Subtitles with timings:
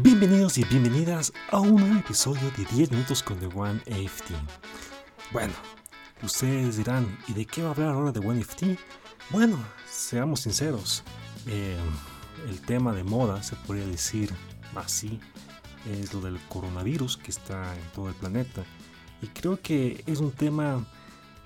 [0.00, 4.30] Bienvenidos y bienvenidas a un nuevo episodio de 10 minutos con The One AFT.
[5.32, 5.52] Bueno,
[6.22, 8.78] ustedes dirán, ¿y de qué va a hablar ahora The One AFT?
[9.30, 9.58] Bueno,
[9.90, 11.02] seamos sinceros,
[11.48, 11.76] eh,
[12.48, 14.30] el tema de moda, se podría decir
[14.76, 15.18] así,
[15.90, 18.62] es lo del coronavirus que está en todo el planeta.
[19.20, 20.86] Y creo que es un tema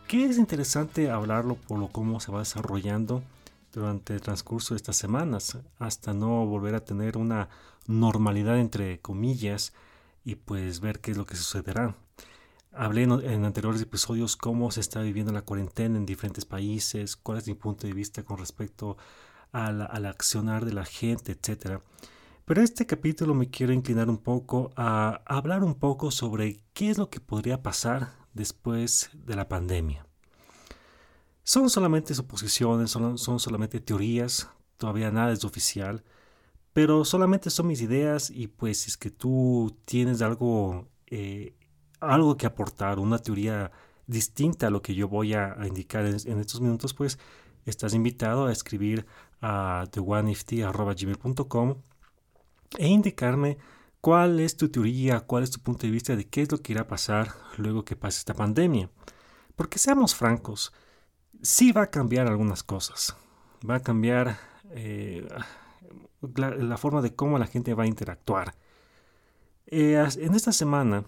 [0.06, 3.22] que es interesante hablarlo por lo cómo se va desarrollando
[3.72, 7.48] durante el transcurso de estas semanas, hasta no volver a tener una
[7.86, 9.72] normalidad entre comillas
[10.24, 11.96] y pues ver qué es lo que sucederá.
[12.72, 17.46] Hablé en, anteriores episodios cómo se está viviendo la cuarentena en diferentes países, cuál es
[17.46, 18.96] mi punto de vista con respecto
[19.52, 21.80] al, al accionar de la gente, etc.
[22.44, 26.98] Pero este capítulo me quiero inclinar un poco a hablar un poco sobre qué es
[26.98, 30.06] lo que podría pasar después de la pandemia.
[31.44, 36.04] Son solamente suposiciones, son, son solamente teorías, todavía nada es oficial,
[36.72, 41.54] pero solamente son mis ideas y pues si es que tú tienes algo, eh,
[42.00, 43.70] algo que aportar, una teoría
[44.06, 47.18] distinta a lo que yo voy a, indicar en, estos minutos, pues
[47.66, 49.06] estás invitado a escribir
[49.40, 51.76] a theonefty.gmail.com
[52.78, 53.58] e indicarme
[54.00, 56.72] cuál es tu teoría, cuál es tu punto de vista de qué es lo que
[56.72, 58.90] irá a pasar luego que pase esta pandemia.
[59.56, 60.72] Porque seamos francos,
[61.42, 63.16] sí va a cambiar algunas cosas.
[63.68, 64.38] Va a cambiar
[64.70, 65.28] eh,
[66.36, 68.54] la, forma de cómo la gente va a interactuar.
[69.66, 71.04] Eh, en esta semana,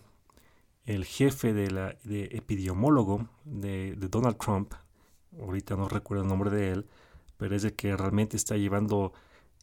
[0.85, 4.75] el jefe de la de epidemiólogo de, Donald Trump,
[5.41, 6.87] ahorita no recuerdo el nombre de él,
[7.37, 9.13] pero es el que realmente está llevando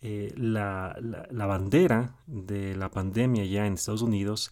[0.01, 4.51] eh, la, la, bandera de la pandemia ya en Estados Unidos,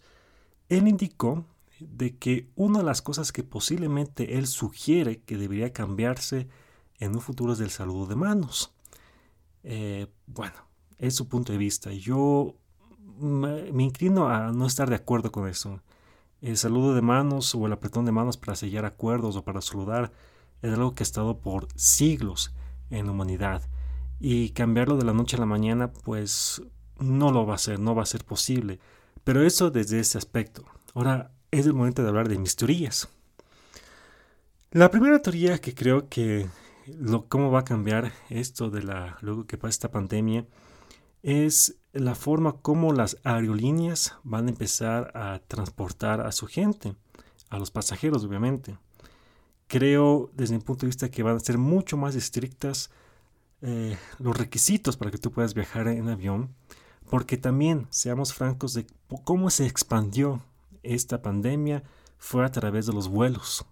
[0.68, 1.44] él indicó
[1.80, 6.48] de que una de las cosas que posiblemente él sugiere que debería cambiarse
[6.98, 8.74] en un futuro es el saludo de manos.
[9.62, 10.56] Eh, bueno,
[10.98, 11.92] es su punto de vista.
[11.92, 12.56] Yo
[13.18, 15.80] me, inclino a no estar de acuerdo con eso.
[16.40, 20.12] El saludo de manos o el apretón de manos para sellar acuerdos o para saludar
[20.62, 22.54] es algo que ha estado por siglos
[22.90, 23.62] en la humanidad.
[24.18, 26.62] Y cambiarlo de la noche a la mañana, pues
[26.98, 28.78] no lo va a ser, no va a ser posible.
[29.24, 30.64] Pero eso desde ese aspecto.
[30.94, 33.08] Ahora es el momento de hablar de mis teorías.
[34.70, 36.48] La primera teoría que creo que
[37.28, 40.46] cómo va a cambiar esto de la luego que pasa esta pandemia
[41.22, 46.94] es la forma como las aerolíneas van a empezar a transportar a su gente,
[47.48, 48.78] a los pasajeros obviamente.
[49.66, 52.90] Creo desde mi punto de vista que van a ser mucho más estrictas
[53.62, 56.54] eh, los requisitos para que tú puedas viajar en avión,
[57.10, 58.86] porque también, seamos francos, de
[59.24, 60.42] cómo se expandió
[60.82, 61.82] esta pandemia
[62.18, 63.64] fue a través de los vuelos.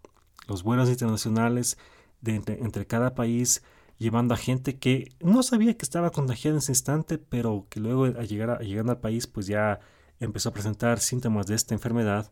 [0.47, 1.79] Los vuelos internacionales
[2.21, 3.63] de entre, cada país
[3.99, 8.05] llevando a gente que no sabía que estaba contagiada en ese instante, pero que luego
[8.05, 9.81] al llegar llegando al país pues ya
[10.21, 12.31] empezó a presentar síntomas de esta enfermedad,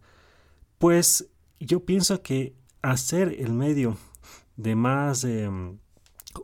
[0.78, 1.28] pues
[1.60, 3.96] yo pienso que hacer el medio
[4.56, 5.78] de más em,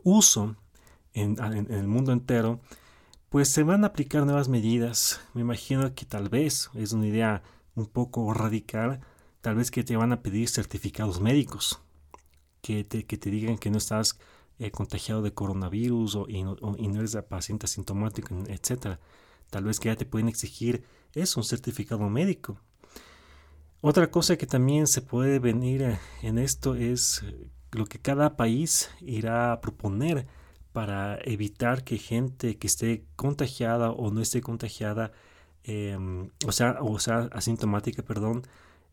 [0.03, 0.55] uso
[1.13, 1.37] en,
[1.69, 2.59] el mundo entero,
[3.29, 5.21] pues se van a aplicar nuevas medidas.
[5.33, 7.43] Me imagino que tal vez es una idea
[7.75, 9.01] un poco radical,
[9.41, 11.81] tal vez que te van a pedir certificados médicos,
[12.61, 14.17] que te, que te digan que no estás
[14.59, 18.99] eh, contagiado de coronavirus o y, no, eres paciente asintomático, etc.
[19.49, 22.59] Tal vez que ya te pueden exigir eso, un certificado médico.
[23.81, 28.37] Otra cosa que también se puede venir eh, en esto es eh, lo que cada
[28.37, 30.27] país irá a proponer
[30.71, 35.11] para evitar que gente que esté contagiada o no esté contagiada
[35.63, 38.43] Em, o, sea, o sea, asintomática, perdón,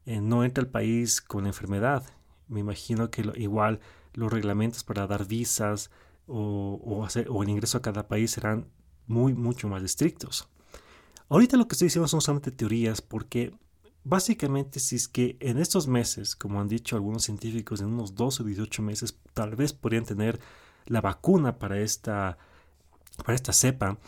[0.06, 2.04] eh, no entra al país con enfermedad.
[2.48, 3.81] Me imagino que igual
[4.14, 5.91] los reglamentos para dar visas
[6.26, 7.09] o
[7.42, 8.66] el ingreso a cada país serán
[9.06, 10.48] muy, mucho más estrictos.
[11.28, 13.53] Ahorita lo que estoy diciendo son solamente teorías porque
[14.04, 18.42] básicamente si es que en estos meses, como han dicho algunos científicos, en unos 12
[18.42, 20.41] o 18 meses, tal vez podrían tener
[20.86, 22.39] la vacuna para esta,
[23.24, 23.98] para esta cepa,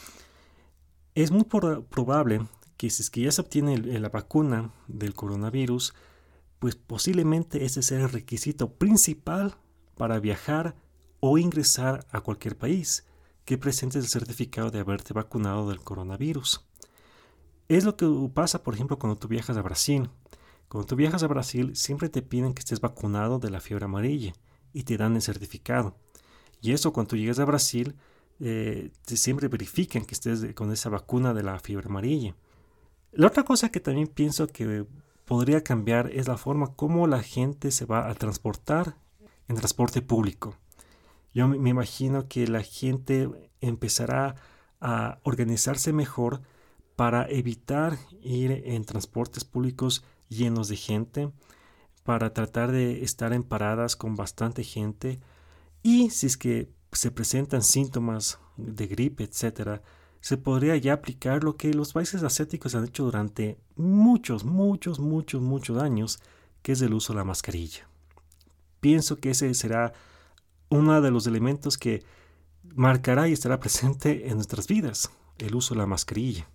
[1.15, 5.95] es muy probable que si es que ya se obtiene la vacuna del coronavirus,
[6.59, 9.57] pues posiblemente ese sea el requisito principal
[9.97, 10.75] para viajar
[11.21, 13.07] o ingresar a cualquier país,
[13.45, 16.65] que presentes el certificado de haberte vacunado del coronavirus.
[17.69, 20.11] Es lo que pasa, por ejemplo, cuando tú viajas a Brasil.
[20.69, 24.33] Cuando tú viajas a Brasil, siempre te piden que estés vacunado de la fiebre amarilla
[24.73, 25.97] y te dan el certificado.
[26.61, 27.97] Y eso cuando tú llegas a Brasil,
[28.45, 32.35] eh, siempre verifiquen que estés con esa vacuna de la fiebre amarilla.
[33.13, 34.85] La otra cosa que también pienso que
[35.27, 38.97] podría cambiar es la forma como la gente se va a transportar
[39.49, 40.57] en transporte público.
[41.33, 43.31] Yo me imagino que la gente
[43.61, 44.35] empezará
[44.81, 46.43] a organizarse mejor
[46.97, 51.31] para evitar ir en transportes públicos llenos de gente,
[52.03, 55.21] para tratar de estar en paradas con bastante gente
[55.83, 59.83] y si es que se presentan síntomas de gripe, etcétera,
[60.21, 65.43] se podría ya aplicar lo que los países asiáticos han hecho durante muchos, muchos, muchos,
[65.43, 66.21] muchos años,
[66.63, 67.89] que es el uso de la mascarilla.
[68.81, 69.93] Pienso que ese será
[70.69, 72.05] uno de los elementos que
[72.75, 76.49] marcará y estará presente en nuestras vidas, el uso de la mascarilla.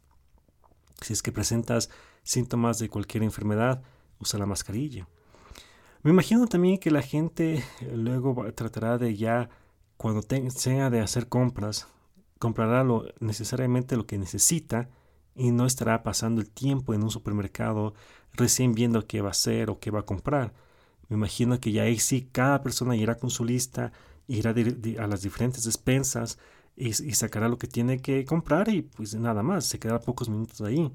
[1.01, 1.89] Si es que presentas
[2.23, 3.83] síntomas de cualquier enfermedad,
[4.19, 5.07] usa la mascarilla.
[6.03, 7.63] Me imagino también que la gente
[7.93, 9.49] luego tratará de ya,
[9.97, 11.87] cuando tenga de hacer compras,
[12.39, 14.89] comprará lo, necesariamente lo que necesita
[15.35, 17.93] y no estará pasando el tiempo en un supermercado
[18.33, 20.53] recién viendo qué va a hacer o qué va a comprar.
[21.09, 23.91] Me imagino que ya ahí sí cada persona irá con su lista,
[24.27, 26.37] irá a las diferentes despensas
[26.75, 30.61] y, sacará lo que tiene que comprar y pues nada más, se quedará pocos minutos
[30.61, 30.91] ahí.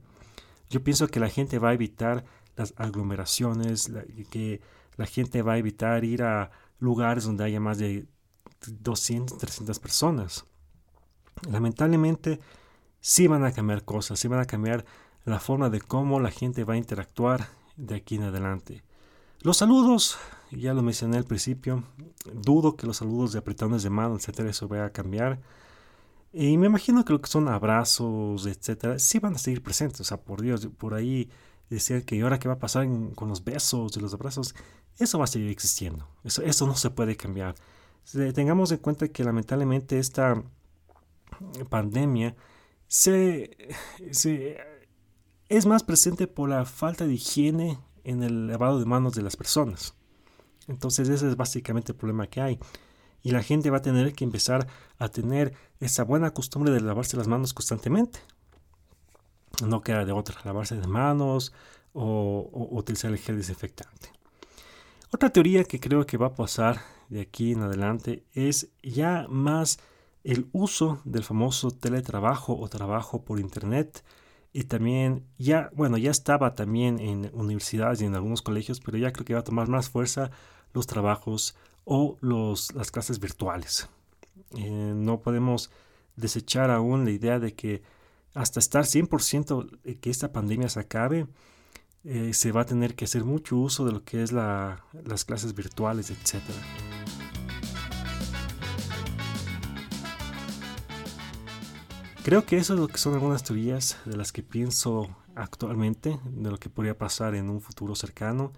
[0.71, 2.25] Yo pienso que la gente va a evitar
[2.57, 3.91] las aglomeraciones,
[4.31, 4.61] que
[4.97, 8.07] la gente va a evitar ir a lugares donde haya más de
[8.67, 10.45] 200, 300 personas.
[11.49, 12.41] Lamentablemente,
[13.01, 14.85] sí van a cambiar cosas, sí van a cambiar
[15.25, 18.83] la forma de cómo la gente va a interactuar de aquí en adelante.
[19.41, 20.19] Los saludos,
[20.53, 21.85] ya lo mencioné al principio,
[22.33, 25.41] dudo que los saludos de apretones de mano, etcétera, eso vaya a cambiar.
[26.33, 30.01] Y me imagino que lo que son abrazos, etcétera, sí van a seguir presentes.
[30.01, 31.29] O sea, por Dios, por ahí
[31.69, 34.55] decían que ahora qué va a pasar con los besos y los abrazos,
[34.99, 36.09] eso va a seguir existiendo.
[36.25, 37.55] Eso, eso no se puede cambiar.
[38.35, 40.43] Tengamos en cuenta que lamentablemente esta
[41.69, 42.35] pandemia
[42.89, 43.57] se,
[45.49, 49.37] es más presente por la falta de higiene en el lavado de manos de las
[49.37, 49.95] personas.
[50.69, 52.59] Entonces ese es básicamente el problema que hay.
[53.23, 54.67] Y la gente va a tener que empezar
[54.99, 58.19] a tener esa buena costumbre de lavarse las manos constantemente.
[59.65, 61.53] No queda de otra, lavarse las manos
[61.93, 64.11] o, o utilizar el gel desinfectante.
[65.13, 66.81] Otra teoría que creo que va a pasar
[67.13, 69.79] de aquí en adelante es ya más
[70.25, 74.03] el uso del famoso teletrabajo o trabajo por internet
[74.53, 79.13] y también ya, bueno, ya estaba también en universidades y en algunos colegios, pero ya
[79.13, 80.31] creo que va a tomar más fuerza
[80.73, 81.55] los trabajos
[81.85, 83.89] o los, las clases virtuales.
[84.57, 85.71] Eh, no podemos
[86.17, 87.83] desechar aún la idea de que
[88.33, 91.27] hasta estar 100% que esta pandemia se acabe,
[92.05, 95.25] eh, se va a tener que hacer mucho uso de lo que es la, las
[95.27, 97.02] clases virtuales, etcétera.
[102.25, 106.51] Creo que eso es lo que son algunas teorías de las que pienso actualmente, de
[106.51, 108.53] lo que podría pasar en un futuro cercano.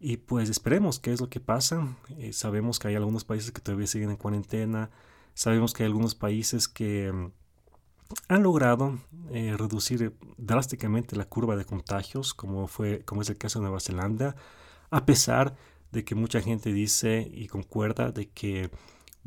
[0.00, 1.96] Y pues esperemos qué es lo que pasa.
[2.18, 4.90] Eh, sabemos que hay algunos países que todavía siguen en cuarentena.
[5.34, 7.30] Sabemos que hay algunos países que mm,
[8.26, 8.98] han logrado
[9.30, 13.78] eh, reducir drásticamente la curva de contagios, como, fue, como es el caso de Nueva
[13.78, 14.34] Zelanda,
[14.90, 15.54] a pesar
[15.92, 18.70] de que mucha gente dice y concuerda de que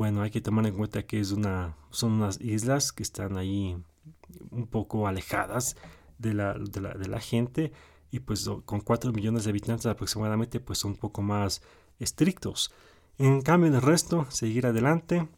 [0.01, 3.77] bueno, hay que tomar en cuenta que es una, son unas islas que están ahí
[4.50, 5.75] un poco alejadas
[6.18, 7.71] de la, de la, gente
[8.09, 11.62] y pues con 4 millones de habitantes aproximadamente pues son un poco más
[12.00, 12.74] estrictos.
[13.19, 15.30] En cambio en el resto, seguir adelante,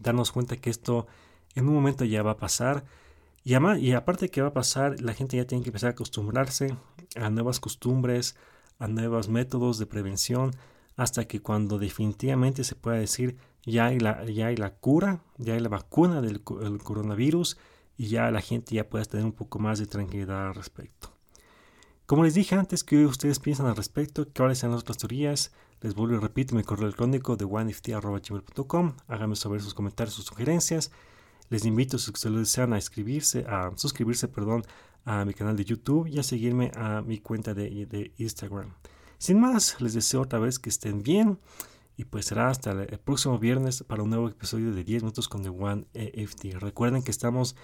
[0.00, 1.08] darnos cuenta que esto
[1.56, 2.84] en un momento ya va a pasar
[3.42, 6.76] y, y aparte que va a pasar, la gente ya tiene que empezar a acostumbrarse
[7.16, 8.36] a nuevas costumbres,
[8.78, 10.52] a nuevos métodos de prevención,
[10.94, 15.54] hasta que cuando definitivamente se pueda decir ya hay la, ya hay la cura, ya
[15.54, 17.56] hay la vacuna del coronavirus
[17.96, 21.14] y ya la gente ya puede tener un poco más de tranquilidad al respecto.
[22.06, 25.94] Como les dije antes, que ustedes piensan al respecto, cuáles son las otras teorías, les
[25.94, 30.90] vuelvo y repito mi correo electrónico de oneft.gmail.com, háganme saber sus comentarios, sus sugerencias.
[31.48, 34.64] Les invito, si ustedes desean, a, escribirse, a suscribirse perdón,
[35.04, 38.74] a mi canal de YouTube y a seguirme a mi cuenta de, de Instagram.
[39.18, 41.38] Sin más, les deseo otra vez que estén bien.
[41.96, 45.42] Y pues será hasta el próximo viernes para un nuevo episodio de 10 minutos con
[45.42, 46.54] The One EFT.
[46.58, 47.54] Recuerden que estamos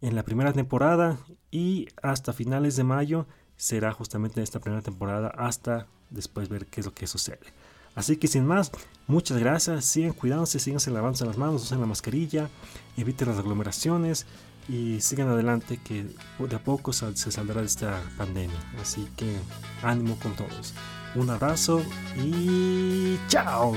[0.00, 1.18] en la primera temporada
[1.50, 3.26] y hasta finales de mayo
[3.56, 7.52] será justamente esta primera temporada hasta después ver qué es lo que sucede.
[7.94, 8.70] Así que sin más,
[9.06, 12.48] muchas gracias, sigan cuidándose, sigan lavándose las manos, usen la mascarilla,
[12.96, 14.26] eviten las aglomeraciones
[14.68, 16.06] y sigan adelante que
[16.38, 18.58] de a poco se saldrá de esta pandemia.
[18.80, 19.36] Así que
[19.82, 20.74] ánimo con todos.
[21.14, 21.82] Un abrazo
[22.16, 23.74] y chao.